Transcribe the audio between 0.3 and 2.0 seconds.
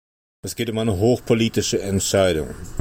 Es geht um eine hochpolitische